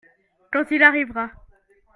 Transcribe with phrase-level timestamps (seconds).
[0.51, 1.29] Quand il arrivera.